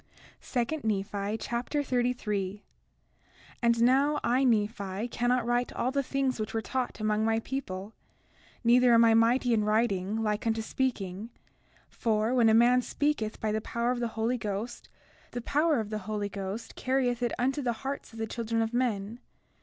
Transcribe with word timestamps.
2 0.41 0.65
Nephi 0.83 1.37
Chapter 1.37 1.83
33 1.83 2.63
33:1 2.63 2.63
And 3.61 3.83
now 3.83 4.19
I, 4.23 4.43
Nephi, 4.43 5.07
cannot 5.09 5.45
write 5.45 5.71
all 5.73 5.91
the 5.91 6.01
things 6.01 6.39
which 6.39 6.55
were 6.55 6.61
taught 6.63 6.99
among 6.99 7.23
my 7.23 7.39
people; 7.41 7.93
neither 8.63 8.95
am 8.95 9.05
I 9.05 9.13
mighty 9.13 9.53
in 9.53 9.63
writing, 9.63 10.15
like 10.23 10.47
unto 10.47 10.63
speaking; 10.63 11.29
for 11.87 12.33
when 12.33 12.49
a 12.49 12.55
man 12.55 12.81
speaketh 12.81 13.39
by 13.39 13.51
the 13.51 13.61
power 13.61 13.91
of 13.91 13.99
the 13.99 14.07
Holy 14.17 14.39
Ghost 14.39 14.89
the 15.33 15.41
power 15.41 15.79
of 15.79 15.91
the 15.91 15.99
Holy 16.09 16.29
Ghost 16.29 16.75
carrieth 16.75 17.21
it 17.21 17.33
unto 17.37 17.61
the 17.61 17.73
hearts 17.85 18.11
of 18.11 18.17
the 18.17 18.25
children 18.25 18.63
of 18.63 18.73
men. 18.73 19.19